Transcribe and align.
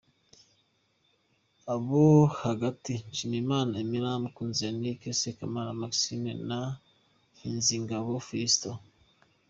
Abo 1.73 2.03
hagati:Nshimiyimana 2.43 3.73
Imran, 3.85 4.17
Mukunzi 4.25 4.59
yannick, 4.67 5.01
Sekamana 5.21 5.71
Maxime 5.81 6.31
na 6.49 6.59
Nkinzingabo 7.35 8.11
Filston. 8.27 8.77